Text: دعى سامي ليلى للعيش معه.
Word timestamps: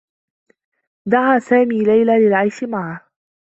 دعى 1.05 1.39
سامي 1.39 1.83
ليلى 1.83 2.19
للعيش 2.27 2.63
معه. 2.63 3.09